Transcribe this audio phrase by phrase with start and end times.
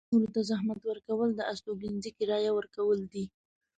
[0.09, 3.23] نورو ته خدمت کول د استوګنځي کرایه ورکول دي.